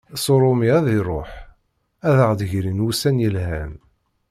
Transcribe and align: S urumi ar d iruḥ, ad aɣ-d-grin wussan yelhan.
S 0.23 0.25
urumi 0.33 0.67
ar 0.77 0.81
d 0.85 0.87
iruḥ, 0.97 1.31
ad 2.09 2.17
aɣ-d-grin 2.25 2.83
wussan 2.85 3.21
yelhan. 3.23 3.73